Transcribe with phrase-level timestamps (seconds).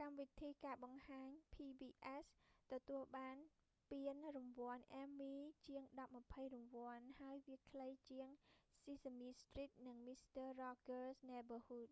[0.00, 2.26] កម្មវិធីការបង្ហាញ pbs
[2.72, 3.36] ទទួលបាន
[3.90, 5.34] ពានរង្វាន់ emmy
[5.68, 8.28] ជាងដប់ម្ភៃរង្វាន់ ហើយវាខ្លីជាង
[8.84, 11.90] sesame street និង mister rogers' neighborhood